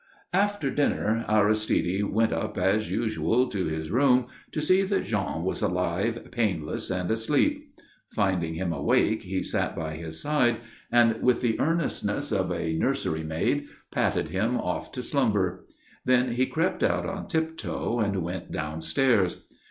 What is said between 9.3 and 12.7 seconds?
sat by his side and, with the earnestness of